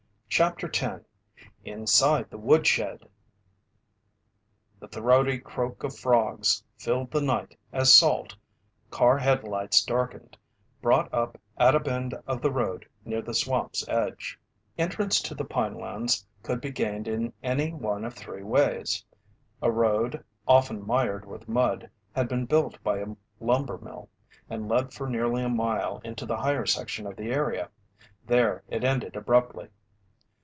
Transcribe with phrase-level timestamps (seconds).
[0.33, 1.03] CHAPTER 10
[1.65, 3.03] INSIDE THE WOODSHED
[4.79, 8.37] The throaty croak of frogs filled the night as Salt,
[8.89, 10.37] car headlights darkened,
[10.81, 14.39] brought up at a bend of the road near the swamp's edge.
[14.77, 19.03] Entrance to the pinelands could be gained in any one of three ways.
[19.61, 24.09] A road, often mired with mud, had been built by a lumber mill,
[24.49, 27.69] and led for nearly a mile into the higher section of the area.
[28.25, 29.67] There it ended abruptly.